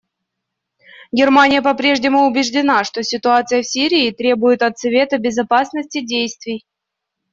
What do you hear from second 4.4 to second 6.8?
от Совета Безопасности действий.